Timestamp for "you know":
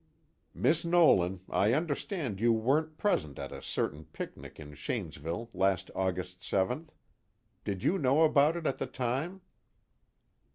7.83-8.23